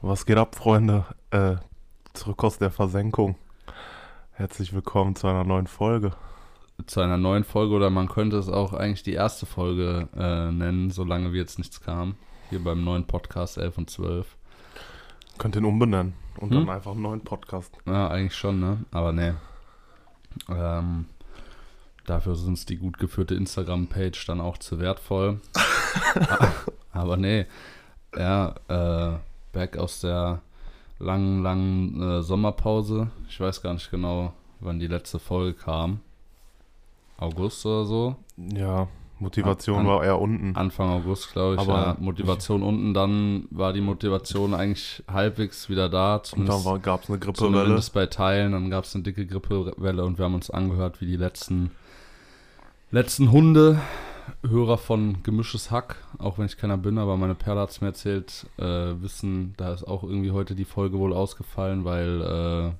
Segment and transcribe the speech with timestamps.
[0.00, 1.04] Was geht ab, Freunde?
[1.30, 1.56] Äh,
[2.12, 3.36] zurück aus der Versenkung.
[4.32, 6.12] Herzlich willkommen zu einer neuen Folge.
[6.86, 10.90] Zu einer neuen Folge oder man könnte es auch eigentlich die erste Folge äh, nennen,
[10.90, 12.14] solange wie jetzt nichts kam.
[12.50, 14.36] Hier beim neuen Podcast 11 und 12.
[15.38, 16.66] Könnt ihn umbenennen und Hm?
[16.66, 17.76] dann einfach einen neuen Podcast.
[17.84, 18.84] Ja, eigentlich schon, ne?
[18.92, 19.32] Aber nee.
[20.48, 21.06] Ähm,
[22.06, 25.40] dafür ist uns die gut geführte Instagram-Page dann auch zu wertvoll.
[26.92, 27.46] Aber nee.
[28.16, 29.18] Ja, äh,
[29.58, 30.40] back aus der
[31.00, 33.10] langen, langen äh, Sommerpause.
[33.28, 35.98] Ich weiß gar nicht genau, wann die letzte Folge kam.
[37.18, 38.16] August oder so.
[38.36, 38.86] Ja,
[39.18, 40.54] Motivation An- war eher unten.
[40.54, 41.60] Anfang August, glaube ich.
[41.60, 46.22] Aber ja, Motivation unten, dann war die Motivation eigentlich halbwegs wieder da.
[46.36, 47.62] Und dann gab es eine Grippewelle.
[47.64, 48.52] zumindest bei Teilen.
[48.52, 51.72] Dann gab es eine dicke Grippewelle und wir haben uns angehört, wie die letzten,
[52.92, 53.80] letzten Hunde,
[54.46, 57.88] Hörer von Gemisches Hack, auch wenn ich keiner bin, aber meine Perle hat es mir
[57.88, 62.72] erzählt, äh, wissen, da ist auch irgendwie heute die Folge wohl ausgefallen, weil äh,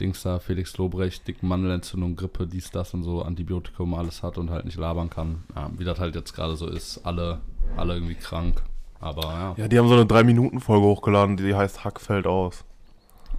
[0.00, 4.50] Dings da, Felix Lobrecht, dicken Mandelentzündung, Grippe, dies, das und so, Antibiotikum, alles hat und
[4.50, 5.44] halt nicht labern kann.
[5.54, 7.40] Ja, wie das halt jetzt gerade so ist, alle,
[7.76, 8.62] alle irgendwie krank.
[8.98, 9.54] Aber ja.
[9.56, 12.64] Ja, die haben so eine 3-Minuten-Folge hochgeladen, die heißt Hack fällt aus.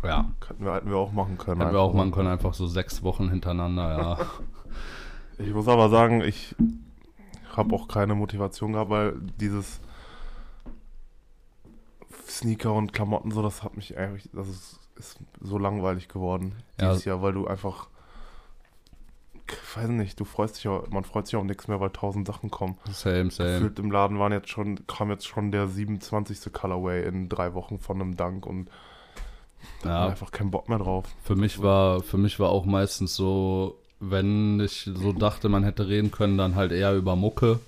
[0.04, 0.32] ja.
[0.40, 1.60] Könnten wir, hätten wir auch machen können.
[1.60, 4.18] Hätten wir auch machen können, einfach so sechs Wochen hintereinander, ja.
[5.40, 6.56] Ich muss aber sagen, ich
[7.58, 9.80] habe auch keine Motivation gehabt, weil dieses
[12.28, 16.90] Sneaker und Klamotten so, das hat mich eigentlich, das ist, ist so langweilig geworden Ja.
[16.92, 17.88] dieses Jahr, weil du einfach,
[19.48, 22.28] ich weiß nicht, du freust dich, ja- man freut sich auf nichts mehr, weil tausend
[22.28, 22.78] Sachen kommen.
[22.92, 23.54] Same, same.
[23.54, 26.52] Gefühlt im Laden waren jetzt schon, kam jetzt schon der 27.
[26.52, 28.70] Colorway in drei Wochen von einem Dank und
[29.84, 30.08] da Ja.
[30.10, 31.06] einfach keinen Bock mehr drauf.
[31.24, 35.88] Für mich war, für mich war auch meistens so, wenn ich so dachte, man hätte
[35.88, 37.60] reden können, dann halt eher über Mucke.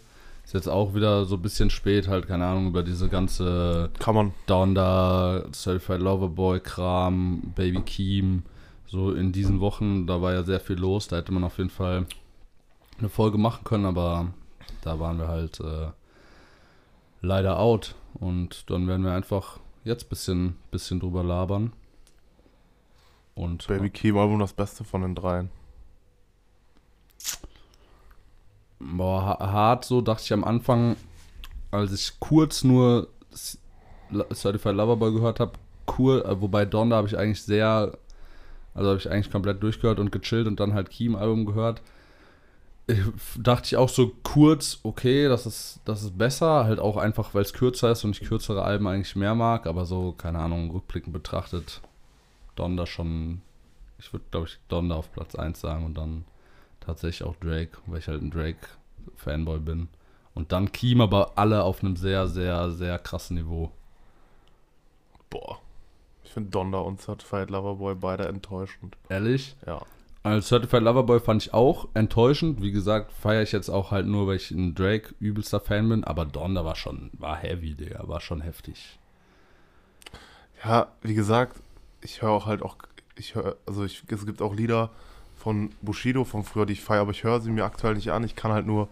[0.44, 4.34] Ist jetzt auch wieder so ein bisschen spät, halt, keine Ahnung, über diese ganze man.
[4.48, 8.44] Donda, Certified Loverboy, Kram, Baby Keem,
[8.88, 11.70] so in diesen Wochen, da war ja sehr viel los, da hätte man auf jeden
[11.70, 12.08] Fall
[12.98, 14.34] eine Folge machen können, aber
[14.82, 15.90] da waren wir halt äh,
[17.22, 21.74] leider out und dann werden wir einfach jetzt ein bisschen, bisschen drüber labern.
[23.36, 25.50] Und Baby Keem Album das Beste von den dreien.
[28.80, 30.96] Boah, ha- hart so, dachte ich am Anfang,
[31.72, 33.08] als ich kurz nur
[34.34, 35.54] Certified Loverboy gehört habe,
[35.98, 37.98] cool, äh, wobei Donda habe ich eigentlich sehr,
[38.74, 41.82] also habe ich eigentlich komplett durchgehört und gechillt und dann halt Keem-Album gehört.
[42.88, 42.98] Ich,
[43.38, 47.44] dachte ich auch so kurz, okay, das ist, das ist besser, halt auch einfach, weil
[47.44, 51.14] es kürzer ist und ich kürzere Alben eigentlich mehr mag, aber so, keine Ahnung, rückblickend
[51.14, 51.82] betrachtet,
[52.56, 53.42] Donda schon,
[54.00, 56.26] ich würde, glaube ich, Donda auf Platz 1 sagen und dann
[56.80, 59.90] tatsächlich auch Drake, weil ich halt ein Drake-Fanboy bin.
[60.34, 63.72] Und dann Keem, aber alle auf einem sehr, sehr, sehr krassen Niveau.
[65.30, 65.60] Boah.
[66.24, 68.96] Ich finde Donda und Certified Loverboy beide enttäuschend.
[69.10, 69.56] Ehrlich?
[69.66, 69.82] Ja.
[70.22, 72.62] Also Certified Loverboy fand ich auch enttäuschend.
[72.62, 76.04] Wie gesagt, feiere ich jetzt auch halt nur, weil ich ein Drake übelster Fan bin.
[76.04, 78.08] Aber Donda war schon, war heavy, Digga.
[78.08, 79.00] War schon heftig.
[80.64, 81.62] Ja, wie gesagt,
[82.02, 82.78] ich höre auch halt auch,
[83.16, 84.92] ich höre, also ich, es gibt auch Lieder
[85.40, 88.24] von Bushido von früher, die ich feiere, aber ich höre sie mir aktuell nicht an.
[88.24, 88.90] Ich kann halt nur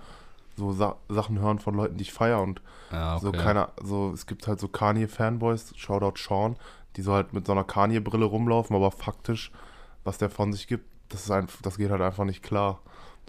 [0.56, 4.25] so Sa Sachen hören von Leuten, die ich feiere und Ja, so keiner, so es
[4.25, 6.56] gibt halt so Kanye-Fanboys, Shoutout Sean,
[6.96, 9.52] die so halt mit so einer Kanye-Brille rumlaufen, aber faktisch,
[10.03, 12.79] was der von sich gibt, das ist einfach, das geht halt einfach nicht klar.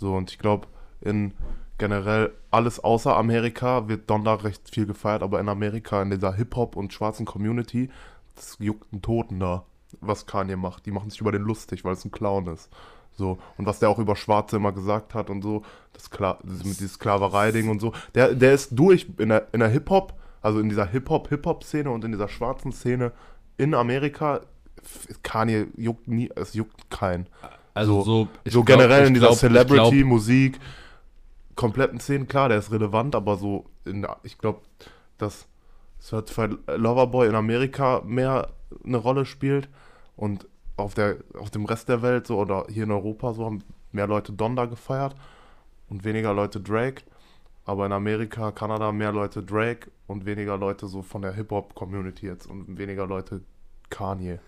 [0.00, 0.68] So und ich glaube,
[1.00, 1.34] in
[1.76, 6.76] generell alles außer Amerika wird Donda recht viel gefeiert, aber in Amerika, in dieser Hip-Hop
[6.76, 7.90] und schwarzen Community,
[8.36, 9.64] das juckt einen Toten da,
[10.00, 10.86] was Kanye macht.
[10.86, 12.70] Die machen sich über den lustig, weil es ein Clown ist.
[13.18, 15.62] So, und was der auch über Schwarze immer gesagt hat und so,
[15.92, 19.58] das Kla das mit dieses Sklaverei-Ding und so, der, der ist durch in der, in
[19.60, 23.10] der Hip-Hop, also in dieser Hip-Hop-Hip-Hop-Szene und in dieser schwarzen Szene
[23.56, 24.40] in Amerika,
[25.24, 27.26] Kanye juckt nie, es juckt keinen.
[27.74, 30.60] Also so- so, glaub- generell in dieser glaub- ich Celebrity, glaub- Musik,
[31.56, 34.60] kompletten Szenen, klar, der ist relevant, aber so, in, ich glaube,
[35.18, 35.46] dass
[36.00, 38.48] Certified Loverboy in Amerika mehr
[38.84, 39.68] eine Rolle spielt
[40.14, 40.46] und
[40.78, 44.06] auf, der, auf dem Rest der Welt so oder hier in Europa so haben mehr
[44.06, 45.14] Leute Donda gefeiert
[45.88, 47.02] und weniger Leute Drake.
[47.64, 52.46] Aber in Amerika, Kanada mehr Leute Drake und weniger Leute so von der Hip-Hop-Community jetzt
[52.46, 53.42] und weniger Leute
[53.90, 54.38] Kanye.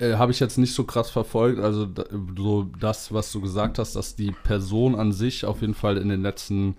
[0.00, 1.58] äh, Habe ich jetzt nicht so krass verfolgt.
[1.58, 2.04] Also da,
[2.36, 6.08] so das, was du gesagt hast, dass die Person an sich auf jeden Fall in
[6.08, 6.76] den letzten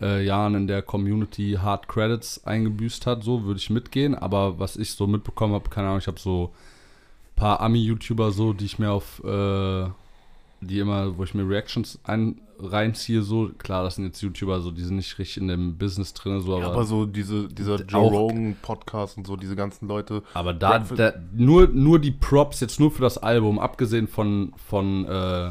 [0.00, 4.14] äh, Jahren in der Community Hard Credits eingebüßt hat, so würde ich mitgehen.
[4.14, 6.52] Aber was ich so mitbekommen habe, keine Ahnung, ich habe so
[7.36, 9.88] paar Ami-YouTuber so, die ich mir auf äh,
[10.62, 14.70] die immer, wo ich mir Reactions ein, reinziehe, so, klar, das sind jetzt YouTuber, so,
[14.70, 17.76] die sind nicht richtig in dem Business drin, so, aber, Ja, aber so diese, dieser
[17.84, 20.22] Joe auch- Rogan Podcast und so, diese ganzen Leute.
[20.32, 25.04] aber da, da nur, nur die Props, jetzt nur für das Album, abgesehen von, von,
[25.04, 25.50] äh,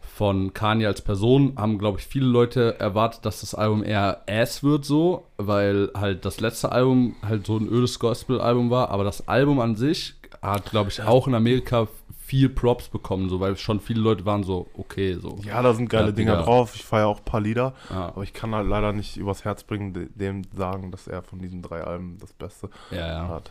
[0.00, 4.62] von Kanye als Person, haben, glaube ich, viele Leute erwartet, dass das Album eher Ass
[4.62, 9.28] wird, so, weil halt das letzte Album halt so ein ödes Gospel-Album war, aber das
[9.28, 10.14] Album an sich
[10.52, 11.88] hat, glaube ich, auch in Amerika
[12.26, 15.38] viel Props bekommen, so, weil schon viele Leute waren so, okay, so.
[15.44, 16.74] Ja, da sind geile Ja, Dinger drauf.
[16.74, 17.74] Ich feiere auch ein paar Lieder.
[17.90, 18.06] Ja.
[18.08, 21.38] Aber ich kann halt leider nicht übers Herz bringen, de- dem sagen, dass er von
[21.38, 23.28] diesen drei Alben das Beste Ja, ja.
[23.28, 23.50] hat.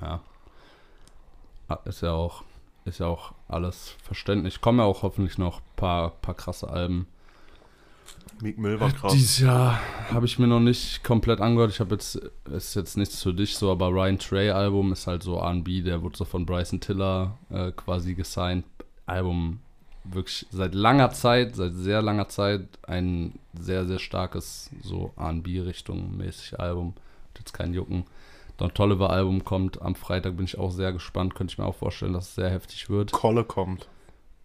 [0.00, 0.20] Ja.
[1.68, 2.42] Ah, Ist ja auch,
[2.84, 4.60] ist ja auch alles verständlich.
[4.60, 7.06] Kommen ja auch hoffentlich noch ein paar, paar krasse Alben.
[8.40, 9.12] Meek Mill war krass.
[9.12, 9.80] Dieses Jahr
[10.12, 11.70] habe ich mir noch nicht komplett angehört.
[11.70, 12.16] Ich habe jetzt,
[12.50, 16.02] ist jetzt nichts für dich so, aber Ryan Trey Album ist halt so R&B, der
[16.02, 18.64] wurde so von Bryson Tiller äh, quasi gesigned.
[19.06, 19.60] Album
[20.04, 26.60] wirklich seit langer Zeit, seit sehr langer Zeit ein sehr, sehr starkes so R&B-Richtung mäßig
[26.60, 26.94] Album.
[27.30, 28.04] Hat jetzt kein Jucken.
[28.56, 31.34] Don Tolliver Album kommt am Freitag, bin ich auch sehr gespannt.
[31.34, 33.12] Könnte ich mir auch vorstellen, dass es sehr heftig wird.
[33.12, 33.88] Kolle kommt.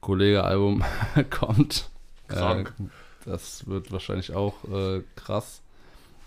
[0.02, 0.84] Kollege-Album
[1.30, 1.90] kommt.
[2.28, 2.74] Krank.
[2.80, 2.84] Äh,
[3.30, 5.62] das wird wahrscheinlich auch äh, krass.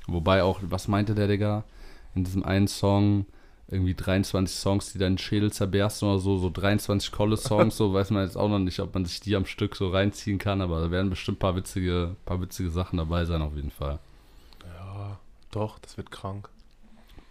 [0.06, 1.64] Wobei auch, was meinte der Digga?
[2.14, 3.26] In diesem einen Song,
[3.68, 8.24] irgendwie 23 Songs, die deinen Schädel zerbersten oder so, so 23 Kolle-Songs, so weiß man
[8.24, 10.90] jetzt auch noch nicht, ob man sich die am Stück so reinziehen kann, aber da
[10.90, 13.98] werden bestimmt ein paar witzige, paar witzige Sachen dabei sein, auf jeden Fall.
[14.64, 15.18] Ja,
[15.50, 16.50] doch, das wird krank.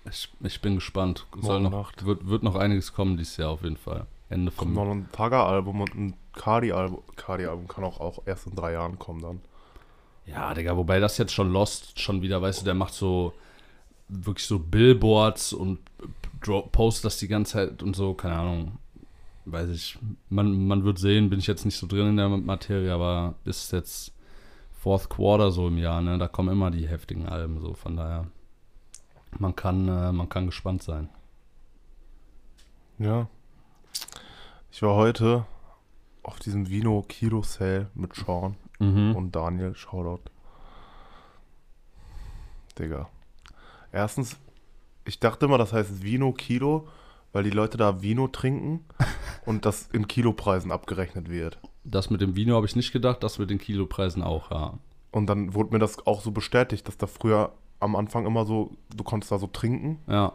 [0.09, 1.27] Ich, ich bin gespannt.
[1.41, 2.05] Soll noch, Nacht.
[2.05, 4.07] wird, wird noch einiges kommen dieses Jahr auf jeden Fall.
[4.29, 7.03] Ende Kommt vom noch ein Taga-Album und ein Cardi-Album.
[7.17, 9.41] Cardi-Album kann auch, auch erst in drei Jahren kommen dann.
[10.25, 13.33] Ja, Digga, wobei das jetzt schon Lost schon wieder, weißt du, der macht so
[14.07, 15.79] wirklich so Billboards und
[16.71, 18.77] postet das die ganze Zeit und so, keine Ahnung.
[19.45, 19.97] Weiß ich,
[20.29, 23.71] man, man wird sehen, bin ich jetzt nicht so drin in der Materie, aber ist
[23.71, 24.13] jetzt
[24.71, 26.17] Fourth Quarter so im Jahr, ne?
[26.17, 28.27] Da kommen immer die heftigen Alben, so von daher.
[29.39, 31.09] Man kann, äh, man kann gespannt sein.
[32.99, 33.27] Ja.
[34.71, 35.45] Ich war heute
[36.23, 39.15] auf diesem Vino Kilo Sale mit Sean Mhm.
[39.15, 39.75] und Daniel.
[39.75, 40.23] Shoutout.
[42.77, 43.09] Digga.
[43.91, 44.37] Erstens,
[45.05, 46.87] ich dachte immer, das heißt Vino Kilo,
[47.33, 48.85] weil die Leute da Vino trinken
[49.45, 51.59] und das in Kilopreisen abgerechnet wird.
[51.83, 54.73] Das mit dem Vino habe ich nicht gedacht, das mit den Kilopreisen auch, ja.
[55.11, 58.71] Und dann wurde mir das auch so bestätigt, dass da früher am Anfang immer so,
[58.95, 59.99] du konntest da so trinken.
[60.07, 60.33] Ja,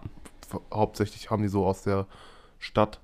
[0.73, 2.07] Hauptsächlich haben die so aus der
[2.61, 3.01] Stadt.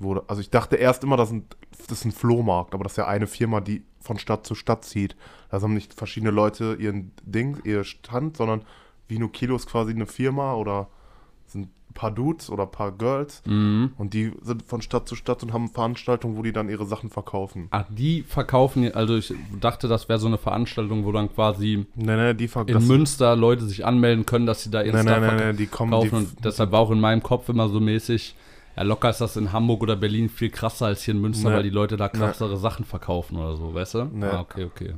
[0.00, 1.56] Wurde, also ich dachte erst immer, das, sind,
[1.88, 4.84] das ist ein Flohmarkt, aber das ist ja eine Firma, die von Stadt zu Stadt
[4.84, 5.14] zieht.
[5.50, 8.62] Da haben nicht verschiedene Leute ihren Ding, ihr Stand, sondern
[9.08, 10.88] Vino Kilo ist quasi eine Firma oder
[11.46, 13.92] sind ein paar Dudes oder ein paar Girls mhm.
[13.98, 17.10] und die sind von Stadt zu Stadt und haben Veranstaltungen, wo die dann ihre Sachen
[17.10, 17.66] verkaufen.
[17.72, 22.16] Ach, die verkaufen, also ich dachte, das wäre so eine Veranstaltung, wo dann quasi Nee,
[22.16, 25.20] nee, die in Münster Leute sich anmelden können, dass sie da ihren Nee, nee, Stuff
[25.20, 25.50] nee, verkaufen.
[25.50, 28.36] nee, die kommen, die, und deshalb war auch in meinem Kopf immer so mäßig,
[28.76, 31.56] ja, locker ist das in Hamburg oder Berlin viel krasser als hier in Münster, Nee.
[31.56, 34.04] weil die Leute da krassere Sachen verkaufen oder so, weißt du?
[34.04, 34.26] Nee.
[34.26, 34.94] Ah, okay, okay.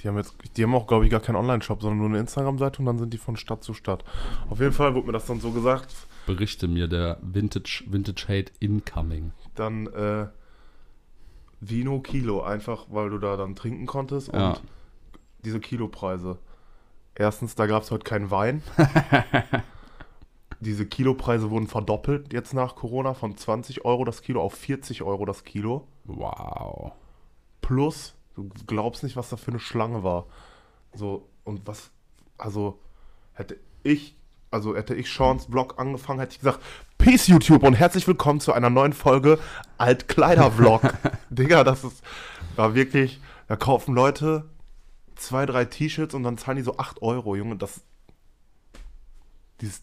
[0.00, 2.80] Die haben jetzt, die haben auch, glaube ich, gar keinen Online-Shop, sondern nur eine Instagram-Seite
[2.80, 4.02] und dann sind die von Stadt zu Stadt.
[4.50, 5.94] Auf jeden Fall wurde mir das dann so gesagt.
[6.26, 9.32] Berichte mir der Vintage, Vintage Hate Incoming.
[9.54, 10.26] Dann äh,
[11.60, 14.50] Vino Kilo, einfach weil du da dann trinken konntest Ja.
[14.50, 14.62] und
[15.44, 16.38] diese Kilopreise.
[17.14, 18.62] Erstens, da gab es heute keinen Wein.
[20.62, 25.24] diese Kilopreise wurden verdoppelt jetzt nach Corona von 20 Euro das Kilo auf 40 Euro
[25.26, 25.88] das Kilo.
[26.04, 26.92] Wow.
[27.60, 30.26] Plus, du glaubst nicht, was da für eine Schlange war.
[30.94, 31.90] So, und was,
[32.38, 32.78] also,
[33.32, 34.14] hätte ich,
[34.52, 36.60] also hätte ich Seans Vlog angefangen, hätte ich gesagt,
[36.96, 39.40] Peace YouTube und herzlich willkommen zu einer neuen Folge
[39.78, 40.94] Altkleider-Vlog.
[41.30, 42.04] Digga, das ist,
[42.54, 44.48] war wirklich, da kaufen Leute
[45.16, 47.80] zwei, drei T-Shirts und dann zahlen die so 8 Euro, Junge, das,
[49.60, 49.82] dieses,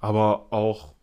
[0.00, 0.94] aber auch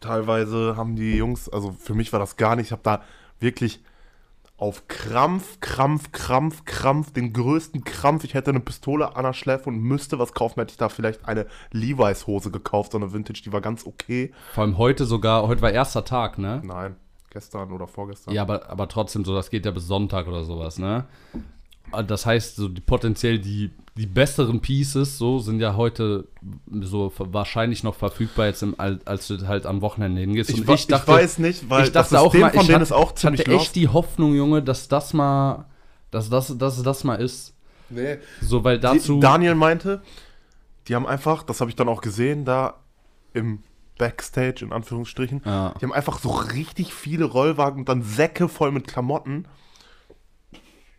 [0.00, 3.02] teilweise haben die Jungs, also für mich war das gar nicht, ich habe da
[3.38, 3.82] wirklich
[4.60, 8.24] auf Krampf, Krampf, Krampf, Krampf, den größten Krampf.
[8.24, 11.26] Ich hätte eine Pistole an der Schläfe und müsste was kaufen, hätte ich da vielleicht
[11.26, 14.34] eine Levi's Hose gekauft, so eine Vintage, die war ganz okay.
[14.52, 16.60] Vor allem heute sogar, heute war erster Tag, ne?
[16.62, 16.96] Nein,
[17.30, 18.34] gestern oder vorgestern.
[18.34, 21.06] Ja, aber, aber trotzdem so, das geht ja bis Sonntag oder sowas, ne?
[22.06, 26.28] Das heißt, so die potenziell die, die besseren Pieces so sind ja heute
[26.80, 30.50] so wahrscheinlich noch verfügbar jetzt im, Al- als du halt am Wochenende hingehst.
[30.50, 32.66] Ich, Und wa- ich weiß nicht, weil ich dachte das auch System mal, von ich,
[32.66, 35.66] denen hat, ist auch ich hatte ziemlich echt die Hoffnung, Junge, dass das mal,
[36.10, 37.54] dass das, dass das mal ist.
[37.88, 38.18] Nee.
[38.40, 39.14] So, weil dazu.
[39.14, 40.02] Die, Daniel meinte,
[40.86, 42.74] die haben einfach, das habe ich dann auch gesehen, da
[43.34, 43.62] im
[43.98, 45.42] Backstage, in Anführungsstrichen.
[45.44, 45.74] Ja.
[45.80, 49.46] Die haben einfach so richtig viele Rollwagen und dann Säcke voll mit Klamotten.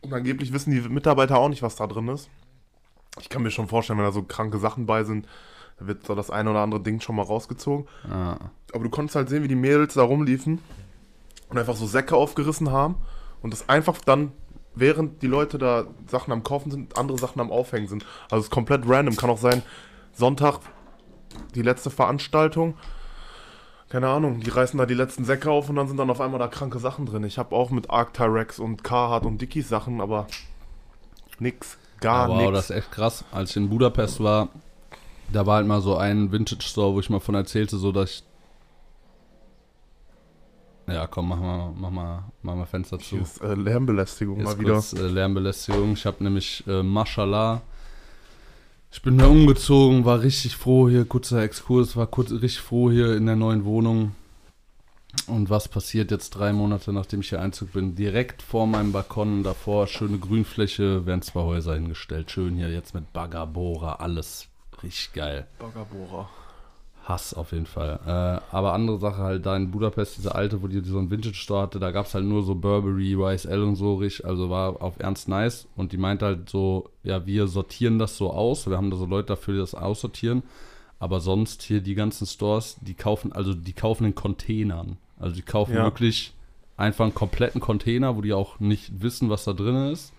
[0.02, 2.30] Und angeblich wissen die Mitarbeiter auch nicht, was da drin ist.
[3.20, 5.28] Ich kann mir schon vorstellen, wenn da so kranke Sachen bei sind,
[5.78, 7.88] da wird so das eine oder andere Ding schon mal rausgezogen.
[8.08, 8.38] Ja.
[8.74, 10.60] Aber du konntest halt sehen, wie die Mädels da rumliefen
[11.50, 12.96] und einfach so Säcke aufgerissen haben
[13.42, 14.32] und das einfach dann,
[14.74, 18.06] während die Leute da Sachen am Kaufen sind, andere Sachen am Aufhängen sind.
[18.26, 19.16] Also es ist komplett random.
[19.18, 19.62] Kann auch sein,
[20.14, 20.60] Sonntag,
[21.56, 22.76] die letzte Veranstaltung,
[23.92, 26.40] keine Ahnung, die reißen da die letzten Säcke auf und dann sind dann auf einmal
[26.40, 27.26] da kranke Sachen drin.
[27.26, 30.28] Ich habe auch mit Arctirex und Carhartt und Dickies Sachen, aber
[31.40, 32.52] nix, gar wow, nix.
[32.54, 33.26] das ist echt krass.
[33.34, 34.48] Als ich in Budapest war,
[35.34, 38.24] da war halt mal so ein Vintage-Store, wo ich mal von erzählte, so dass ich.
[40.88, 43.18] Ja, komm, mach mal, mach mal, mach mal Fenster zu.
[43.18, 44.74] Hier ist äh, Lärmbelästigung Jetzt mal wieder.
[44.74, 45.94] kurz äh, Lärmbelästigung.
[45.94, 47.62] Ich habe nämlich äh, Mashallah.
[48.94, 53.16] Ich bin da umgezogen, war richtig froh hier, kurzer Exkurs, war kurz, richtig froh hier
[53.16, 54.14] in der neuen Wohnung.
[55.28, 57.96] Und was passiert jetzt drei Monate, nachdem ich hier Einzug bin?
[57.96, 62.32] Direkt vor meinem Balkon davor, schöne Grünfläche, werden zwei Häuser hingestellt.
[62.32, 64.50] Schön hier jetzt mit Baggerbohrer, alles
[64.84, 65.48] richtig geil.
[65.58, 66.30] Baggerbohrer.
[67.04, 68.00] Hass auf jeden Fall.
[68.06, 71.64] Äh, aber andere Sache halt da in Budapest, diese alte, wo die so einen Vintage-Store
[71.64, 75.00] hatte, da gab es halt nur so Burberry, YSL und so, richtig, also war auf
[75.00, 75.68] ernst nice.
[75.76, 79.06] Und die meinte halt so, ja, wir sortieren das so aus, wir haben da so
[79.06, 80.44] Leute dafür, die das aussortieren.
[81.00, 84.98] Aber sonst hier die ganzen Stores, die kaufen, also die kaufen in Containern.
[85.20, 85.84] Also die kaufen Ja.
[85.84, 86.34] wirklich
[86.78, 90.14] einfach einen kompletten Container, wo die auch nicht wissen, was da drin ist.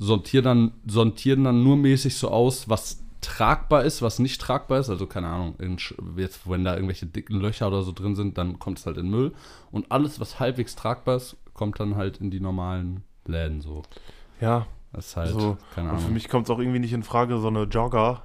[0.00, 4.90] Sortieren dann, sortieren dann nur mäßig so aus, was tragbar ist, was nicht tragbar ist.
[4.90, 5.78] Also keine Ahnung, in,
[6.16, 9.08] jetzt, wenn da irgendwelche dicken Löcher oder so drin sind, dann kommt es halt in
[9.10, 9.32] Müll.
[9.70, 13.82] Und alles, was halbwegs tragbar ist, kommt dann halt in die normalen Läden so.
[14.40, 15.56] Ja, Das ist halt, so.
[15.74, 16.14] keine Und für Ahnung.
[16.14, 18.22] mich kommt es auch irgendwie nicht in Frage, so eine Jogger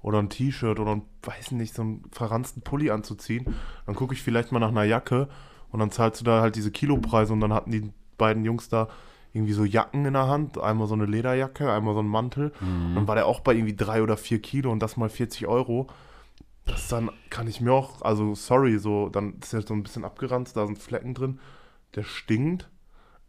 [0.00, 3.54] oder ein T-Shirt oder ein, weiß nicht, so einen verranzten Pulli anzuziehen.
[3.86, 5.28] Dann gucke ich vielleicht mal nach einer Jacke
[5.70, 8.88] und dann zahlst du da halt diese Kilopreise und dann hatten die beiden Jungs da
[9.32, 12.52] irgendwie so Jacken in der Hand, einmal so eine Lederjacke, einmal so ein Mantel.
[12.60, 12.94] Mhm.
[12.94, 15.88] Dann war der auch bei irgendwie drei oder vier Kilo und das mal 40 Euro.
[16.64, 20.04] Das dann kann ich mir auch, also sorry, so, dann ist der so ein bisschen
[20.04, 21.40] abgeranzt, da sind Flecken drin,
[21.94, 22.68] der stinkt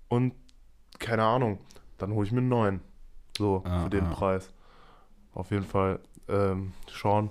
[0.09, 0.33] und
[0.99, 1.59] keine Ahnung,
[1.97, 2.81] dann hole ich mir einen neuen.
[3.37, 4.11] So, Ja, für den ja.
[4.11, 4.51] Preis.
[5.33, 7.29] Auf jeden Fall, ähm, Sean,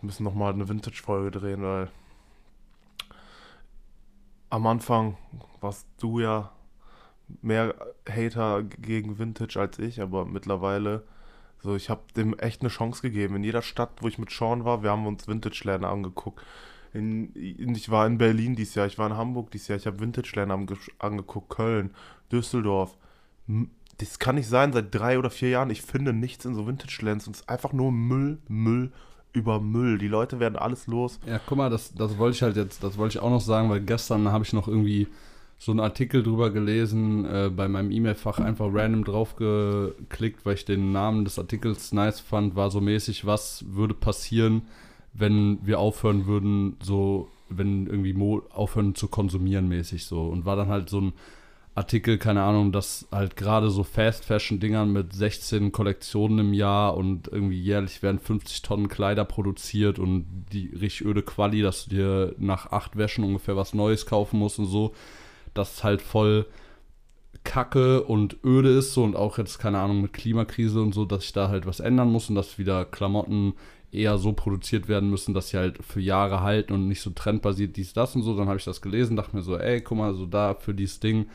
[0.00, 1.90] wir müssen nochmal eine Vintage-Folge drehen, weil
[4.48, 5.16] am Anfang
[5.60, 6.50] warst du ja
[7.40, 7.74] mehr
[8.08, 11.02] Hater gegen Vintage als ich, aber mittlerweile,
[11.62, 13.36] so, ich habe dem echt eine Chance gegeben.
[13.36, 16.44] In jeder Stadt, wo ich mit Sean war, wir haben uns Vintage-Läden angeguckt.
[16.92, 20.00] In, ich war in Berlin dieses Jahr, ich war in Hamburg dieses Jahr, ich habe
[20.00, 21.90] Vintage-Läden ange angeguckt, Köln,
[22.30, 22.96] Düsseldorf.
[23.98, 27.18] Das kann nicht sein, seit drei oder vier Jahren, ich finde nichts in so Vintage-Läden.
[27.18, 28.92] Es ist einfach nur Müll, Müll
[29.32, 29.98] über Müll.
[29.98, 31.18] Die Leute werden alles los.
[31.26, 33.70] Ja, guck mal, das, das wollte ich halt jetzt, das wollte ich auch noch sagen,
[33.70, 35.08] weil gestern habe ich noch irgendwie
[35.62, 40.90] so einen Artikel drüber gelesen, äh, bei meinem E-Mail-Fach einfach random draufgeklickt, weil ich den
[40.90, 44.62] Namen des Artikels nice fand, war so mäßig, was würde passieren,
[45.12, 50.22] wenn wir aufhören würden, so, wenn irgendwie Mo aufhören zu konsumieren mäßig so.
[50.26, 51.12] Und war dann halt so ein
[51.76, 57.60] Artikel, keine Ahnung, dass halt gerade so Fast-Fashion-Dingern mit 16 Kollektionen im Jahr und irgendwie
[57.62, 62.72] jährlich werden 50 Tonnen Kleider produziert und die richtig öde Quali, dass du dir nach
[62.72, 64.92] acht Wäschen ungefähr was Neues kaufen musst und so,
[65.54, 66.46] dass es halt voll
[67.44, 71.24] kacke und öde ist so und auch jetzt, keine Ahnung, mit Klimakrise und so, dass
[71.24, 73.54] ich da halt was ändern muss und dass wieder Klamotten
[73.90, 77.76] eher so produziert werden müssen, dass sie halt für Jahre halten und nicht so trendbasiert
[77.76, 78.36] dies, das und so.
[78.36, 80.98] Dann habe ich das gelesen, dachte mir so, ey, guck mal, so da für dieses
[81.00, 81.26] Ding,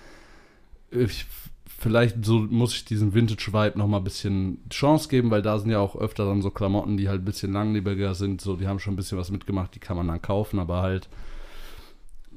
[0.90, 1.26] ich,
[1.68, 5.70] vielleicht so muss ich diesem Vintage-Vibe noch mal ein bisschen Chance geben, weil da sind
[5.70, 8.80] ja auch öfter dann so Klamotten, die halt ein bisschen langlebiger sind, so, die haben
[8.80, 11.10] schon ein bisschen was mitgemacht, die kann man dann kaufen, aber halt,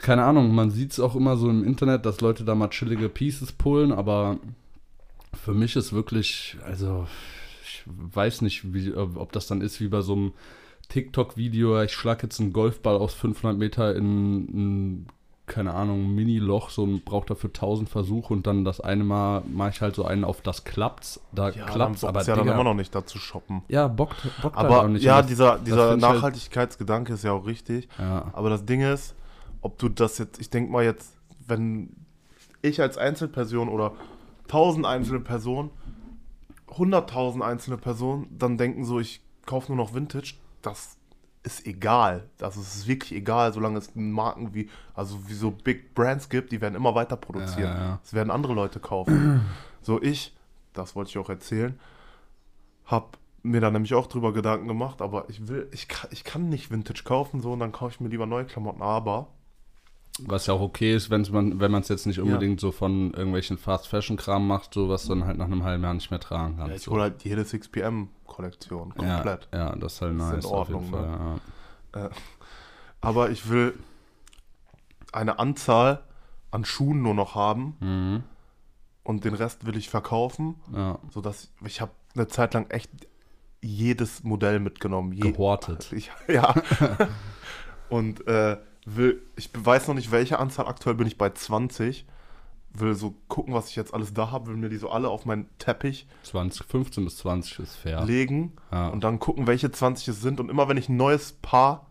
[0.01, 3.09] keine Ahnung, man sieht es auch immer so im Internet, dass Leute da mal chillige
[3.09, 4.39] Pieces pullen, aber
[5.45, 7.07] für mich ist wirklich, also
[7.65, 10.33] ich weiß nicht, wie, ob das dann ist wie bei so einem
[10.89, 14.45] TikTok-Video, ich schlage jetzt einen Golfball aus 500 Meter in
[15.01, 15.07] ein,
[15.47, 19.71] keine Ahnung, Mini-Loch so und brauche dafür 1000 Versuche und dann das eine Mal mache
[19.71, 22.55] ich halt so einen auf das klappt's, da Ja, dann klappt's, aber ja dann Digga,
[22.55, 23.63] immer noch nicht dazu shoppen.
[23.69, 25.03] ja, bockt, bockt halt Aber auch nicht.
[25.05, 27.89] ja, das- dieser, dieser halt- Nachhaltigkeitsgedanke ist ja auch richtig.
[27.99, 28.31] ja.
[28.33, 29.15] Aber das Ding ist,
[29.63, 31.95] ob du das jetzt, ich denke mal jetzt, wenn
[32.63, 33.93] ich als Einzelperson oder
[34.49, 35.71] tausend einzelne Personen,
[36.69, 40.97] hunderttausend einzelne Personen dann denken so, ich kaufe nur noch Vintage, das
[41.43, 42.29] ist egal.
[42.37, 46.61] Das ist wirklich egal, solange es Marken wie, also wie so Big Brands gibt, die
[46.61, 47.77] werden immer weiter produzieren.
[47.77, 47.99] Ja, ja.
[48.03, 49.43] Das werden andere Leute kaufen.
[49.83, 50.37] so ich,
[50.73, 51.79] das wollte ich auch erzählen,
[52.85, 56.51] habe mir da nämlich auch drüber Gedanken gemacht, aber ich will, ich kann, ich kann
[56.51, 59.29] nicht Vintage kaufen, so, und dann kaufe ich mir lieber neue Klamotten, aber
[60.27, 63.13] Was ja auch okay ist, wenn's man, wenn man es jetzt nicht unbedingt so von
[63.15, 66.71] irgendwelchen Fast-Fashion-Kram macht, so was dann halt nach einem halben Jahr nicht mehr tragen kannst.
[66.71, 66.93] ja, ich so.
[66.93, 69.49] hole halt jede 6pm-Kollektion komplett.
[69.53, 71.41] Ja, ja, das ist halt ist in nice auf jeden Ordnung, Fall.
[71.97, 72.11] Ja.
[73.01, 73.75] Aber ich will
[75.13, 76.03] eine Anzahl
[76.51, 78.23] an Schuhen nur noch haben Mhm.
[79.05, 80.99] und den Rest will ich verkaufen, ja.
[81.11, 82.91] sodass ich habe eine Zeit lang echt
[83.63, 85.13] jedes Modell mitgenommen.
[85.13, 85.93] Je, Gehortet.
[85.93, 86.55] Ich, ja.
[87.91, 92.07] und äh, will, ich weiß noch nicht, welche Anzahl, aktuell bin ich bei 20.
[92.73, 95.27] Will so gucken, was ich jetzt alles da habe, will mir die so alle auf
[95.27, 98.05] meinen Teppich 20, 15 bis 20 ist fair.
[98.05, 98.89] legen Ja.
[98.89, 100.39] und dann gucken, welche 20 es sind.
[100.39, 101.89] Und immer wenn ich ein neues Paar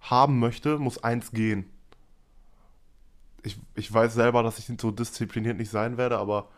[0.00, 1.68] haben möchte, muss eins gehen.
[3.42, 6.48] Ich, ich weiß selber, dass ich so diszipliniert nicht sein werde, aber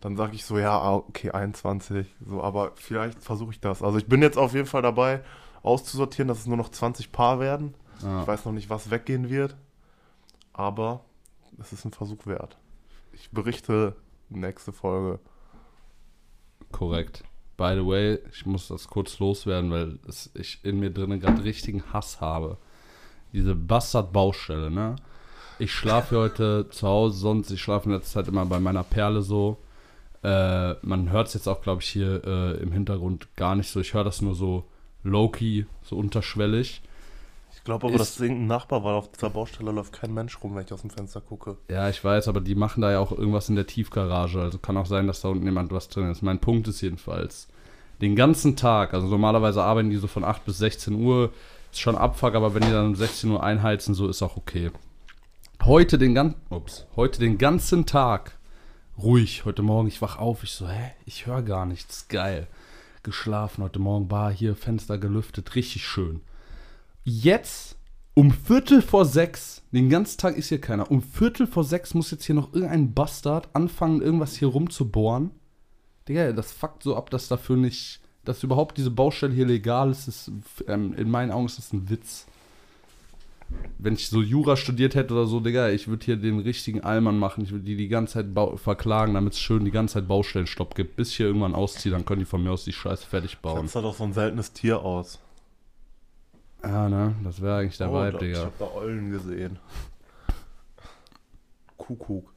[0.00, 2.06] dann sage ich so, ja, ah, okay, 21.
[2.24, 3.82] So, aber vielleicht versuche ich das.
[3.82, 5.22] Also ich bin jetzt auf jeden Fall dabei,
[5.62, 7.74] auszusortieren, dass es nur noch 20 Paar werden.
[8.02, 8.22] Ja.
[8.22, 9.56] Ich weiß noch nicht, was weggehen wird,
[10.52, 11.04] aber
[11.58, 12.56] es ist ein Versuch wert.
[13.12, 13.96] Ich berichte
[14.28, 15.18] nächste Folge.
[16.70, 17.24] Korrekt.
[17.56, 21.42] By the way, ich muss das kurz loswerden, weil es, ich in mir drinnen gerade
[21.42, 22.58] richtigen Hass habe.
[23.32, 24.96] Diese Bastard-Baustelle, ne?
[25.58, 29.22] Ich schlafe heute zu Hause, sonst ich schlafe in letzter Zeit immer bei meiner Perle
[29.22, 29.58] so.
[30.22, 33.80] Äh, man hört es jetzt auch, glaube ich, hier äh, im Hintergrund gar nicht so.
[33.80, 34.64] Ich höre das nur so
[35.02, 36.80] low-key, so unterschwellig.
[37.68, 40.42] Ich glaube aber, Ist- das ist irgendein Nachbar, weil auf dieser Baustelle läuft kein Mensch
[40.42, 41.58] rum, wenn ich aus dem Fenster gucke.
[41.70, 44.40] Ja, ich weiß, aber die machen da ja auch irgendwas in der Tiefgarage.
[44.40, 46.22] Also kann auch sein, dass da unten jemand was drin ist.
[46.22, 47.46] Mein Punkt ist jedenfalls,
[48.00, 51.30] den ganzen Tag, also normalerweise arbeiten die so von 8 bis 16 Uhr,
[51.70, 54.70] ist schon Abfuck, aber wenn die dann um 16 Uhr einheizen, so ist auch okay.
[55.62, 58.38] Heute den ganzen, ups, heute den ganzen Tag
[58.96, 59.44] ruhig.
[59.44, 62.46] Heute Morgen, ich wach auf, ich so, hä, ich höre gar nichts, geil.
[63.02, 66.22] Geschlafen heute Morgen, Bar hier, Fenster gelüftet, richtig schön.
[67.08, 67.78] Jetzt
[68.12, 70.90] um Viertel vor sechs, den ganzen Tag ist hier keiner.
[70.90, 75.30] Um Viertel vor sechs muss jetzt hier noch irgendein Bastard anfangen, irgendwas hier rumzubohren.
[76.06, 80.06] Digga, das fuckt so ab, dass dafür nicht, dass überhaupt diese Baustelle hier legal ist.
[80.06, 80.30] ist
[80.66, 82.26] ähm, in meinen Augen ist das ein Witz.
[83.78, 87.18] Wenn ich so Jura studiert hätte oder so, Digga, ich würde hier den richtigen Allmann
[87.18, 87.42] machen.
[87.42, 90.96] Ich würde die die ganze Zeit verklagen, damit es schön die ganze Zeit Baustellenstopp gibt.
[90.96, 93.66] Bis ich hier irgendwann ausziehe, dann können die von mir aus die Scheiße fertig bauen.
[93.66, 95.20] Sieht doch so ein seltenes Tier aus.
[96.62, 97.14] Ja, ne?
[97.24, 98.38] Das wäre eigentlich der Oh, Vibe, Digga.
[98.38, 99.58] Ich habe da Eulen gesehen.
[101.76, 102.32] Kuckuck.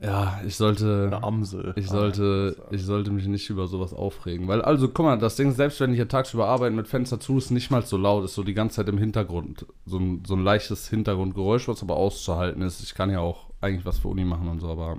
[0.00, 1.04] Ja, ich sollte.
[1.06, 1.72] Eine Amsel.
[1.76, 4.48] Ich Ah, sollte, ist- ich sollte mich nicht über sowas aufregen.
[4.48, 7.38] Weil, also, guck mal, das Ding, selbst wenn ich hier tagsüber arbeite mit Fenster zu,
[7.38, 9.64] ist nicht mal so laut, ist so die ganze Zeit im Hintergrund.
[9.86, 12.82] So ein, so ein leichtes Hintergrundgeräusch, was aber auszuhalten ist.
[12.82, 14.98] Ich kann ja auch eigentlich was für Uni machen und so, aber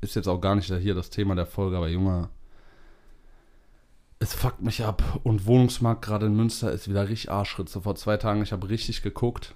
[0.00, 2.28] ist jetzt auch gar nicht hier das Thema der Folge, aber Junge,
[4.22, 5.02] es fuckt mich ab.
[5.24, 7.80] Und Wohnungsmarkt gerade in Münster ist wieder richtig Arschritze.
[7.82, 9.54] Vor zwei Tagen, ich habe richtig geguckt.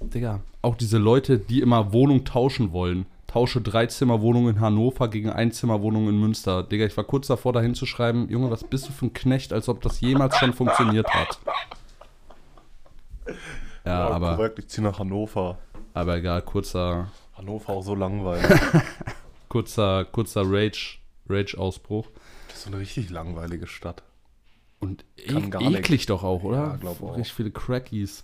[0.00, 3.06] Digga, auch diese Leute, die immer Wohnung tauschen wollen.
[3.28, 6.62] Tausche Dreizimmerwohnung in Hannover gegen Einzimmerwohnung in Münster.
[6.64, 9.68] Digga, ich war kurz davor, da hinzuschreiben, Junge, was bist du für ein Knecht, als
[9.68, 11.38] ob das jemals schon funktioniert hat.
[13.86, 15.58] Ja, aber, Korrekt, ich ziehe nach Hannover.
[15.94, 18.44] aber egal, kurzer, Hannover auch so langweilig.
[19.48, 22.08] kurzer, kurzer Rage, Rage-Ausbruch.
[22.54, 24.04] Das ist so eine richtig langweilige Stadt.
[24.78, 26.06] Und e eklig nix.
[26.06, 26.56] doch auch, oder?
[26.56, 27.16] Ja, glaub auch.
[27.16, 28.22] Richtig viele Crackies.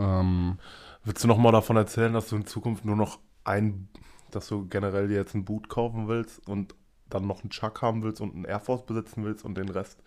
[0.00, 0.58] Ähm,
[1.04, 3.88] Willst du noch mal davon erzählen, dass du in Zukunft nur noch ein,
[4.32, 6.74] dass du generell dir jetzt ein Boot kaufen willst und
[7.08, 10.02] dann noch einen Chuck haben willst und einen Air Force besitzen willst und den Rest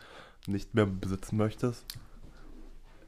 [0.45, 1.86] nicht mehr besitzen möchtest?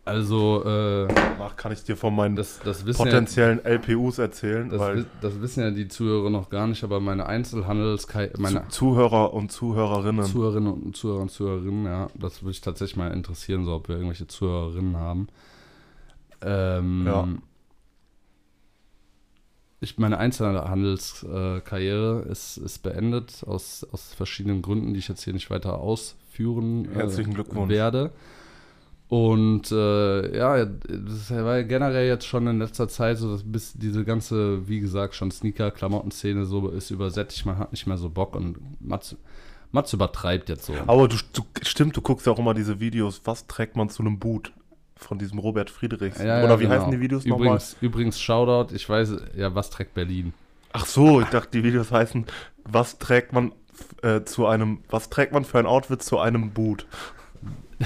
[0.05, 4.69] Also, äh, Danach kann ich dir von meinen das, das wissen ja, potenziellen LPUs erzählen,
[4.69, 8.69] das, weil das wissen ja die Zuhörer noch gar nicht, aber meine Einzelhandels, meine Zu
[8.69, 10.25] Zuhörer und Zuhörerinnen.
[10.25, 13.95] Zuhörerinnen und Zuhörer und Zuhörerinnen, ja, das würde ich tatsächlich mal interessieren, so ob wir
[13.95, 15.27] irgendwelche Zuhörerinnen haben.
[16.41, 17.27] Ähm, Ja.
[19.79, 25.49] Ich, meine Einzelhandelskarriere ist, ist beendet aus, aus verschiedenen Gründen, die ich jetzt hier nicht
[25.49, 27.69] weiter ausführen äh, Herzlichen Glückwunsch.
[27.69, 28.11] werde.
[29.09, 33.73] Und äh, ja, das war ja generell jetzt schon in letzter Zeit so, dass bis
[33.73, 38.35] diese ganze, wie gesagt, schon Sneaker-Klamotten-Szene so ist übersättigt, man hat nicht mehr so Bock
[38.35, 39.15] und Mats,
[39.71, 40.73] Mats übertreibt jetzt so.
[40.87, 44.01] Aber du, du, stimmt, du guckst ja auch immer diese Videos, was trägt man zu
[44.01, 44.51] einem Boot
[44.95, 46.17] von diesem Robert Friedrichs?
[46.19, 46.75] Ja, ja, Oder wie genau.
[46.75, 47.47] heißen die Videos nochmal?
[47.47, 50.33] übrigens, Übrigens, Shoutout, ich weiß, ja, was trägt Berlin?
[50.71, 52.25] Ach so, ich dachte, die Videos heißen,
[52.63, 53.51] was trägt man
[54.01, 56.87] äh, zu einem, was trägt man für ein Outfit zu einem Boot?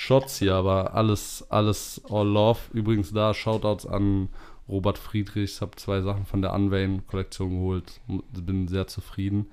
[0.00, 2.58] Shots hier, aber alles, alles all love.
[2.72, 4.30] Übrigens da, Shoutouts an
[4.66, 8.00] Robert Friedrichs, habe zwei Sachen von der Unvein-Kollektion geholt,
[8.32, 9.50] bin sehr zufrieden.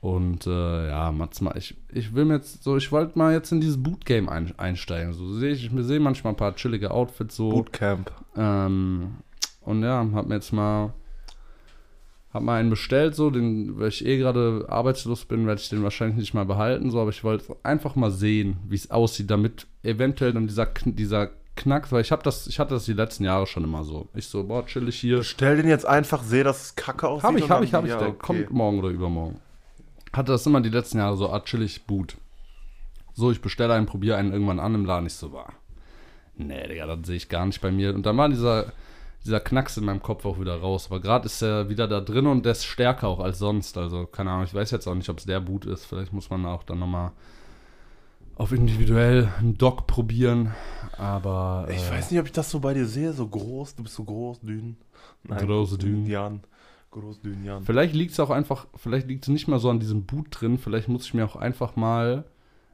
[0.00, 3.50] Und äh, ja, Mats, mal, ich, ich will mir jetzt so, ich wollte mal jetzt
[3.50, 5.14] in dieses Bootgame ein, einsteigen.
[5.14, 7.50] So sehe ich, ich sehe manchmal ein paar chillige Outfits so.
[7.50, 8.12] Bootcamp.
[8.36, 9.16] Ähm,
[9.62, 10.94] und ja, hab mir jetzt mal,
[12.32, 15.82] hab mal einen bestellt, so, den, weil ich eh gerade arbeitslos bin, werde ich den
[15.82, 19.66] wahrscheinlich nicht mal behalten, so, aber ich wollte einfach mal sehen, wie es aussieht, damit
[19.82, 23.46] eventuell dann dieser, dieser Knack, weil ich habe das, ich hatte das die letzten Jahre
[23.46, 24.08] schon immer so.
[24.14, 25.22] Ich so, boah, chillig hier.
[25.22, 27.24] Stell den jetzt einfach, sehe, dass es kacke aussieht.
[27.24, 28.18] Hab ich, hab ich, hab ich, ja, der okay.
[28.18, 29.38] kommt morgen oder übermorgen.
[30.12, 32.16] Hatte das immer die letzten Jahre so, ah, chillig, Boot.
[33.14, 35.52] So, ich bestelle einen, probiere einen irgendwann an im Laden, ich so, war.
[36.36, 37.94] Nee, Digga, das sehe ich gar nicht bei mir.
[37.94, 38.72] Und dann war dieser,
[39.24, 40.86] dieser Knacks in meinem Kopf auch wieder raus.
[40.90, 43.76] Aber gerade ist er wieder da drin und der ist stärker auch als sonst.
[43.76, 45.84] Also, keine Ahnung, ich weiß jetzt auch nicht, ob es der Boot ist.
[45.84, 47.12] Vielleicht muss man auch dann nochmal
[48.42, 50.52] auf individuell einen Dock probieren.
[50.98, 51.68] Aber.
[51.70, 53.94] Ich äh, weiß nicht, ob ich das so bei dir sehe, so groß, du bist
[53.94, 54.76] so groß, dünn.
[55.28, 56.06] Groß, dünn.
[56.06, 56.40] Jan.
[56.90, 57.64] Groß, dünn, Jan.
[57.64, 60.58] Vielleicht liegt es auch einfach, vielleicht liegt es nicht mal so an diesem Boot drin.
[60.58, 62.24] Vielleicht muss ich mir auch einfach mal,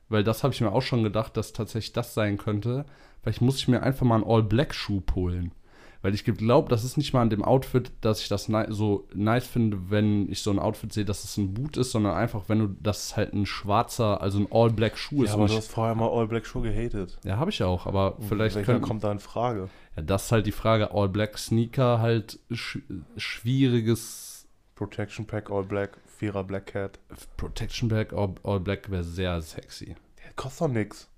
[0.09, 2.87] weil das habe ich mir auch schon gedacht, dass tatsächlich das sein könnte.
[3.23, 5.53] Vielleicht muss ich mir einfach mal einen All-Black-Schuh holen.
[6.01, 9.47] Weil ich glaube, das ist nicht mal an dem Outfit, dass ich das so nice
[9.47, 12.59] finde, wenn ich so ein Outfit sehe, dass es ein Boot ist, sondern einfach, wenn
[12.61, 15.31] du, das halt ein schwarzer, also ein All-Black-Schuh ist.
[15.31, 17.19] Ja, Und aber du hast vorher mal All Black Show gehatet.
[17.25, 19.69] ja, habe ich auch, aber vielleicht Welcher können, kommt da in Frage?
[19.97, 22.79] ja, das ist halt die Frage, All-Black-Sneaker halt sch
[23.17, 27.01] schwieriges Protection Pack All Black, Vierer Black Cat.
[27.37, 29.97] Protection Black, All, All Black wäre sehr sexy.
[30.25, 31.09] Der kostet doch nix.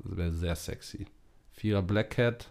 [0.00, 1.06] Das wäre sehr sexy.
[1.52, 2.50] Vierer Black Cat.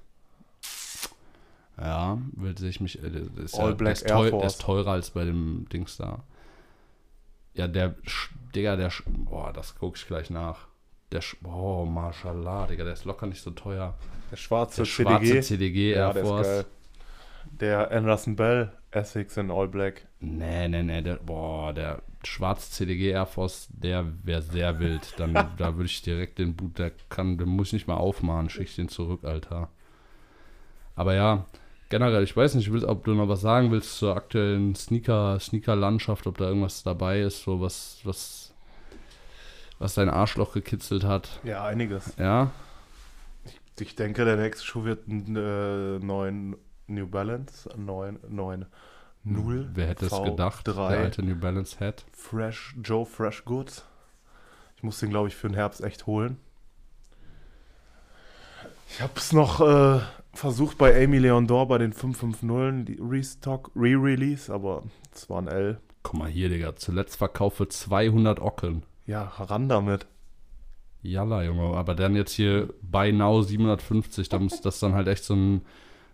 [1.79, 2.19] Ja,
[2.55, 3.01] sehe ich mich.
[3.03, 4.53] Äh, ist All ja, Black ist, Air teuer, Force.
[4.53, 6.23] ist teurer als bei dem Dings da.
[7.53, 7.95] Ja, der.
[8.55, 8.91] Digga, der.
[9.07, 10.67] Boah, das gucke ich gleich nach.
[11.11, 11.21] Der.
[11.43, 13.95] Oh, Mashallah, Digga, der ist locker nicht so teuer.
[14.31, 15.41] Der schwarze Der schwarze CDG.
[15.41, 16.47] CDG ja, Air der ist Force.
[16.47, 16.65] geil.
[17.59, 20.07] Der Anderson Bell Essex in All Black.
[20.19, 25.13] Nee, nee, nee, der, boah, der schwarze CDG Air Force, der wäre sehr wild.
[25.17, 28.49] Dann, da würde ich direkt den Boot, der kann, den muss ich nicht mal aufmachen,
[28.49, 29.69] schicke ich den zurück, Alter.
[30.95, 31.45] Aber ja,
[31.93, 36.25] generell, ich weiß nicht, will- ob du noch was sagen willst zur aktuellen Sneaker, Sneaker-Landschaft,
[36.25, 38.51] ob da irgendwas dabei ist, so was, was,
[39.77, 41.39] was dein Arschloch gekitzelt hat.
[41.43, 42.13] Ja, einiges.
[42.17, 42.49] Ja,
[43.79, 46.55] Ich denke, der nächste Schuh wird ein äh, neuen
[46.87, 48.65] New Balance, ein neuen, neuen
[49.23, 49.69] 0.
[49.75, 50.25] wer hätte es V3.
[50.31, 52.03] gedacht, der alte New Balance Hat.
[52.11, 53.85] Fresh, Joe Fresh Goods.
[54.77, 56.37] Ich muss den, glaube ich, für den Herbst echt holen.
[58.89, 60.01] Ich habe es noch äh,
[60.33, 65.79] versucht bei Amy Leondor bei den 550 die Restock, Re-Release, aber es war ein L.
[66.03, 68.83] Guck mal hier, Digga, zuletzt verkauft für 200 Ocken.
[69.05, 70.05] Ja, ran damit.
[71.01, 75.23] Jalla, Junge, aber dann jetzt hier bei Now 750, da muss das dann halt echt
[75.23, 75.61] so ein,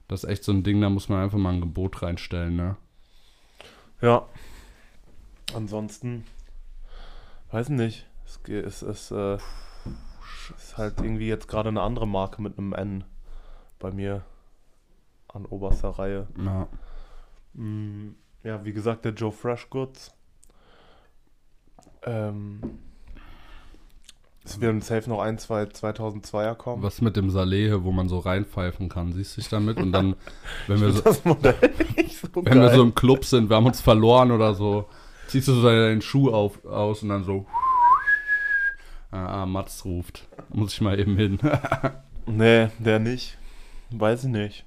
[0.07, 2.75] das ist echt so ein Ding, da muss man einfach mal ein Gebot reinstellen, ne?
[4.01, 4.25] Ja.
[5.53, 6.25] Ansonsten,
[7.51, 8.05] weiß nicht.
[8.25, 9.37] Es ge- es ist, äh,
[10.57, 13.03] ist halt irgendwie jetzt gerade eine andere Marke mit einem N
[13.79, 14.23] bei mir
[15.27, 16.27] an oberster Reihe.
[16.43, 16.67] Ja.
[17.53, 20.13] Mm, Ja, wie gesagt, der Joe Fresh Goods.
[22.03, 22.61] Ähm,
[24.45, 26.81] es werden safe noch ein, zwei 2002er kommen.
[26.81, 29.77] Was mit dem Salehe, wo man so reinpfeifen kann, siehst du dich damit?
[29.77, 30.15] Und dann,
[30.67, 34.55] wenn wir so, so wenn wir so im Club sind, wir haben uns verloren oder
[34.55, 34.85] so,
[35.27, 37.45] ziehst du so deinen Schuh auf, aus und dann so,
[39.11, 40.27] ah, ah, Mats ruft.
[40.49, 41.39] Muss ich mal eben hin.
[42.31, 43.39] Nee, der nicht.
[43.89, 44.63] Weiß ich nicht.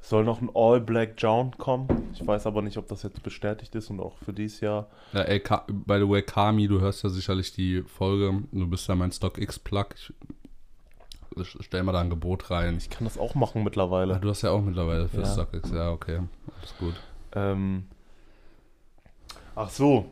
[0.00, 1.88] Es soll noch ein All Black John kommen.
[2.14, 4.88] Ich weiß aber nicht, ob das jetzt bestätigt ist und auch für dieses Jahr.
[5.12, 8.44] Ja, ey, Ka by the way, Kami, du hörst ja sicherlich die Folge.
[8.52, 9.86] Du bist ja mein StockX-Plug.
[9.96, 10.12] Ich
[11.36, 12.76] ich stell mal da ein Gebot rein.
[12.78, 14.20] Ich kann das auch machen Ja, mittlerweile.
[14.20, 15.26] du hast ja auch mittlerweile für Ja.
[15.26, 15.72] StockX.
[15.72, 16.20] Ja, okay.
[16.60, 16.94] Alles gut.
[17.32, 17.86] Ähm,
[19.56, 20.06] ach so.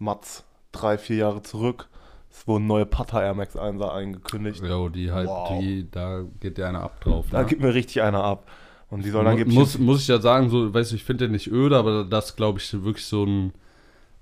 [0.00, 1.88] Mats, drei, vier Jahre zurück.
[2.32, 4.62] Es wurden neue Pata Air Max 1er eingekündigt.
[4.64, 5.58] Jo, die halt, Wow.
[5.60, 7.26] die, da geht dir einer ab drauf.
[7.30, 7.46] Da ne?
[7.46, 8.48] gibt mir richtig einer ab.
[8.88, 9.54] Und die sollen Mu- angeblich.
[9.56, 12.34] muss, muss ich ja sagen, so, weißt du, ich finde den nicht öde, aber das
[12.36, 13.52] glaube ich wirklich so ein,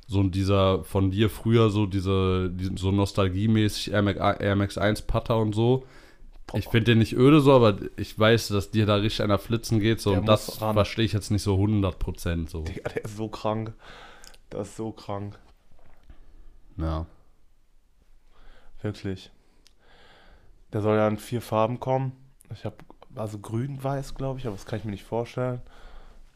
[0.06, 4.78] so ein dieser von dir früher, so diese, die, so nostalgiemäßig Air Max, Air Max
[4.78, 5.84] 1 Putter und so.
[6.54, 9.80] Ich finde den nicht öde so, aber ich weiß, dass dir da richtig einer flitzen
[9.80, 10.72] geht, so, Der und das ran.
[10.74, 12.62] verstehe ich jetzt nicht so 100% so.
[12.62, 13.74] Digga, der ist so krank.
[14.48, 15.38] Das ist so krank.
[16.78, 17.06] Ja.
[18.80, 19.30] Wirklich.
[20.72, 22.12] Der soll ja in vier Farben kommen.
[22.52, 22.76] Ich habe
[23.14, 25.60] also grün-weiß, glaube ich, aber das kann ich mir nicht vorstellen.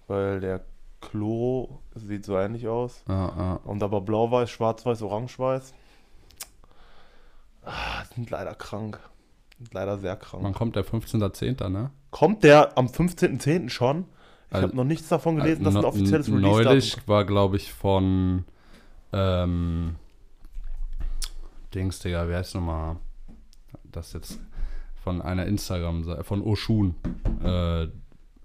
[0.08, 0.64] Weil der
[1.00, 3.02] Klo sieht so ähnlich aus.
[3.08, 3.52] Ja, ja.
[3.64, 5.72] Und aber blau-weiß, schwarz-weiß, orange-weiß.
[7.64, 8.98] Ah, sind leider krank.
[9.58, 10.42] Sind leider sehr krank.
[10.42, 11.90] Wann kommt der 15.10., ne?
[12.10, 13.68] Kommt der am 15.10.
[13.68, 14.06] schon?
[14.50, 17.72] Ich habe noch nichts davon gelesen, dass ein No- offizielles Release Neulich war, glaube ich,
[17.72, 18.44] von
[19.12, 19.96] ähm,
[21.74, 22.96] Dings, Digga, wie heißt nochmal?
[23.84, 24.40] Das jetzt
[25.02, 26.94] von einer Instagram, von Oshun.
[27.42, 27.88] Äh,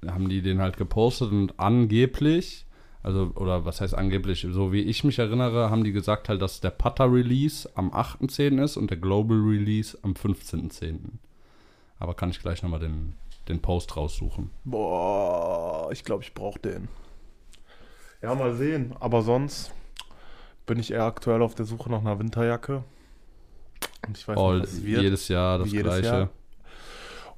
[0.06, 2.66] haben die den halt gepostet und angeblich,
[3.04, 6.60] also, oder was heißt angeblich, so wie ich mich erinnere, haben die gesagt halt, dass
[6.60, 8.62] der Putter-Release am 8.10.
[8.64, 11.00] ist und der Global Release am 15.10.
[12.00, 13.14] Aber kann ich gleich nochmal den,
[13.48, 14.52] den Post raussuchen.
[14.66, 16.90] Boah, ich glaube, ich brauche den.
[18.22, 18.94] Ja, mal sehen.
[19.00, 19.72] Aber sonst
[20.66, 22.84] bin ich eher aktuell auf der Suche nach einer Winterjacke.
[24.06, 25.02] Und ich weiß All, nicht, was wird.
[25.02, 26.08] jedes Jahr das jedes gleiche.
[26.08, 26.30] Jahr.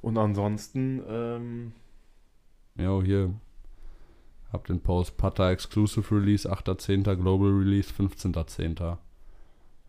[0.02, 1.72] Und ansonsten, ähm,
[2.76, 3.34] Jo, hier.
[4.52, 7.14] Hab den Post Putter Exclusive Release, 8.10.
[7.16, 8.96] Global Release, 15.10.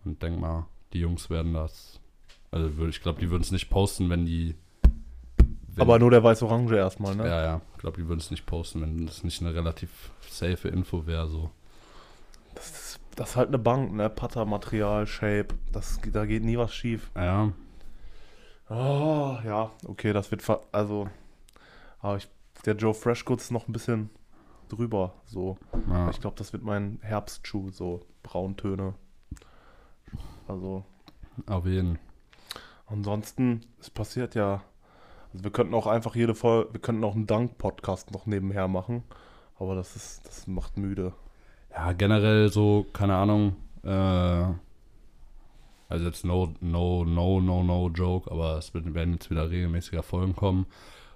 [0.05, 1.99] Und denk mal, die Jungs werden das.
[2.51, 4.55] Also würd- ich glaube, die würden es nicht posten, wenn die.
[5.73, 7.25] Wenn, aber nur der weiß-orange erstmal, ne?
[7.27, 7.61] Ja, ja.
[7.75, 11.27] Ich glaube, die würden es nicht posten, wenn das nicht eine relativ safe Info wäre.
[11.29, 11.49] So.
[12.53, 12.90] Das, ist,
[13.21, 14.09] das ist halt eine Bank, ne?
[14.09, 15.49] Putter-Material, Shape.
[15.71, 17.11] Das, da geht nie was schief.
[17.15, 17.51] Ja,
[18.73, 21.09] Oh, ja, okay, das wird, ver also,
[21.99, 22.29] aber ich,
[22.65, 24.09] der Joe Freshgoods ist noch ein bisschen
[24.69, 25.57] drüber, so.
[25.89, 26.09] ja.
[26.09, 28.93] Ich glaube, das wird mein Herbstschuh, so Brauntöne.
[30.47, 30.85] Also,
[31.47, 31.99] auf jeden.
[32.87, 34.63] ansonsten, es passiert ja,
[35.33, 39.03] also wir könnten auch einfach jede Folge, wir könnten auch einen Dank-Podcast noch nebenher machen,
[39.59, 41.11] aber das ist, das macht müde.
[41.73, 44.53] Ja, generell so, keine Ahnung, äh,
[45.89, 50.35] also jetzt no, no, no, no, no joke, aber es werden jetzt wieder regelmäßiger Folgen
[50.35, 50.65] kommen.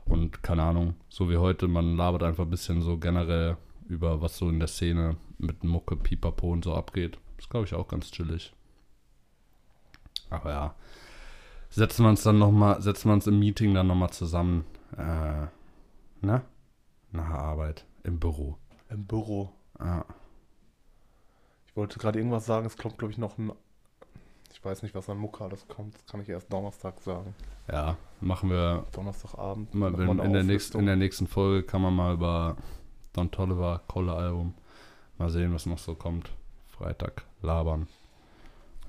[0.06, 4.38] Und keine Ahnung, so wie heute, man labert einfach ein bisschen so generell über was
[4.38, 7.18] so in der Szene mit Mucke, Pipapo und so abgeht.
[7.38, 8.54] Das glaube ich auch ganz chillig.
[10.30, 10.76] Aber ja,
[11.70, 14.66] setzen wir uns dann nochmal, setzen wir uns im Meeting dann nochmal zusammen.
[14.98, 15.48] Äh,
[16.26, 16.42] ne?
[17.12, 18.58] Nach Arbeit, im Büro.
[18.90, 19.52] Im Büro.
[19.80, 20.06] Ja.
[21.76, 23.52] Ich wollte gerade irgendwas sagen, es kommt, glaube ich, noch ein,
[24.54, 27.36] ich weiß nicht, was an Mucka das kommt, das kann ich erst Donnerstag sagen.
[27.70, 29.76] Ja, machen wir Donnerstagabend.
[29.76, 32.56] mal, eine in, der nächsten, in der nächsten Folge kann man mal über
[33.12, 34.54] Don Tolliver, Kolle Album,
[35.18, 36.30] mal sehen, was noch so kommt.
[36.70, 37.88] Freitag labern.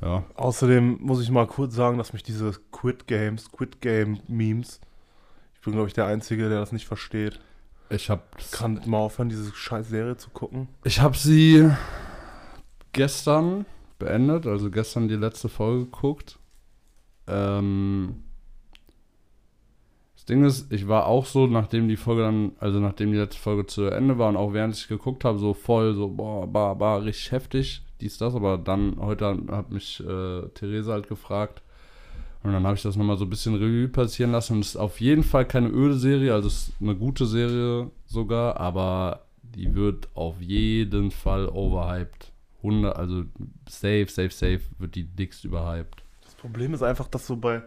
[0.00, 4.80] Ja, Außerdem muss ich mal kurz sagen, dass mich diese Quit Games, Quit Game Memes,
[5.56, 7.40] ich bin glaube ich der Einzige, der das nicht versteht.
[7.90, 8.22] ich habe
[8.52, 10.68] Kann mal aufhören, diese scheiß Serie zu gucken.
[10.84, 11.68] ich hab sie
[12.96, 13.66] gestern
[13.98, 16.38] beendet, also gestern die letzte Folge geguckt.
[17.28, 18.24] Ähm,
[20.16, 23.40] das Ding ist, ich war auch so, nachdem die Folge dann, also nachdem die letzte
[23.40, 26.80] Folge zu Ende war und auch während ich geguckt habe, so voll, so, boah, war,
[26.80, 31.62] war richtig heftig, dies, das, aber dann, heute hat mich äh, Theresa halt gefragt
[32.42, 34.76] und dann habe ich das nochmal so ein bisschen Revue passieren lassen und es ist
[34.76, 39.74] auf jeden Fall keine öde Serie, also es ist eine gute Serie sogar, aber die
[39.74, 42.32] wird auf jeden Fall overhyped.
[42.66, 43.24] 100, also
[43.68, 46.02] safe, safe, safe wird die dickst überhyped.
[46.24, 47.62] Das Problem ist einfach, dass so bei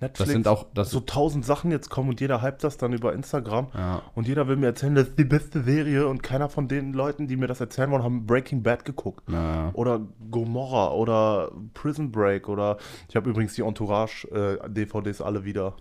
[0.00, 2.92] Netflix Das sind auch, das so tausend Sachen jetzt kommen und jeder hypt das dann
[2.92, 6.48] über Instagram ja, und jeder will mir erzählen, das ist die beste Serie und keiner
[6.48, 9.28] von den Leuten, die mir das erzählen wollen, haben Breaking Bad geguckt.
[9.28, 9.70] naja.
[9.74, 12.78] Oder Gomorra oder Prison Break oder
[13.08, 15.74] ich habe übrigens die Entourage äh, DVDs alle wieder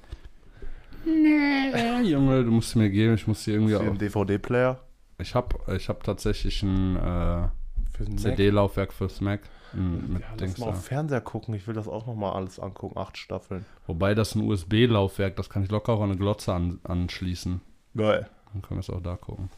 [1.05, 3.97] Nee, Junge, du musst mir geben, ich muss hier irgendwie für den auch.
[3.97, 4.79] DVD-Player.
[5.19, 7.47] Ich hab, ich hab tatsächlich ein äh,
[7.95, 8.05] Für.
[8.05, 9.41] CD-Laufwerk fürs Mac.
[9.73, 11.53] m, Mit Ja, lass mal auf Fernseher gucken.
[11.53, 12.97] Ich will das auch noch mal alles angucken.
[12.97, 13.65] Acht Staffeln.
[13.87, 17.61] Wobei das ein USB-Laufwerk, das kann ich locker auch an eine Glotze an, anschließen.
[17.95, 18.29] Geil.
[18.51, 19.49] Dann können wir es auch da gucken.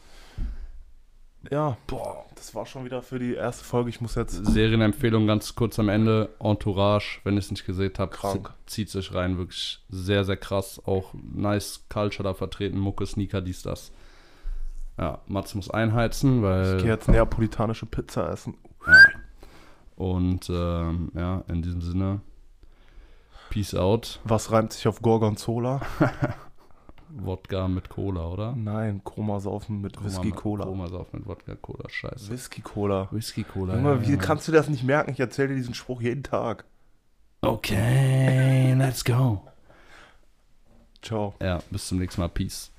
[1.50, 3.88] Ja, boah, das war schon wieder für die erste Folge.
[3.90, 4.44] Ich muss jetzt.
[4.46, 6.30] Serienempfehlung ganz kurz am Ende.
[6.40, 8.52] Entourage, wenn ihr es nicht gesehen habt, Krank.
[8.66, 9.38] zieht sich rein.
[9.38, 10.80] Wirklich sehr, sehr krass.
[10.84, 12.78] Auch nice Culture da vertreten.
[12.78, 13.92] Mucke, Sneaker, dies, das.
[14.98, 16.76] Ja, Mats muss einheizen, weil.
[16.76, 18.54] Ich gehe jetzt neapolitanische Pizza essen.
[19.96, 22.20] Und ähm, ja, in diesem Sinne,
[23.50, 24.20] Peace out.
[24.24, 25.80] Was reimt sich auf Gorgonzola?
[27.08, 28.54] Wodka mit Cola, oder?
[28.56, 30.64] Nein, Chroma saufen mit Whisky Cola.
[30.64, 32.30] Koma sauf mit Wodka Cola, scheiße.
[32.30, 33.08] Whisky Cola.
[33.10, 33.76] Whisky Cola.
[33.76, 34.16] Junge, wie ja.
[34.16, 35.12] kannst du das nicht merken?
[35.12, 36.64] Ich erzähle dir diesen Spruch jeden Tag.
[37.40, 39.42] Okay, let's go.
[41.00, 41.34] Ciao.
[41.40, 42.28] Ja, bis zum nächsten Mal.
[42.28, 42.72] Peace.